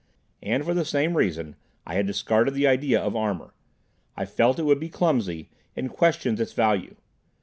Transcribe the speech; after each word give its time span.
And 0.41 0.65
for 0.65 0.73
the 0.73 0.83
same 0.83 1.15
reason 1.15 1.55
I 1.85 1.93
had 1.93 2.07
discarded 2.07 2.55
the 2.55 2.65
idea 2.65 2.99
of 2.99 3.15
armor. 3.15 3.53
I 4.17 4.25
felt 4.25 4.57
it 4.57 4.65
would 4.65 4.79
be 4.79 4.89
clumsy, 4.89 5.51
and 5.75 5.91
questioned 5.91 6.39
its 6.39 6.53
value. 6.53 6.95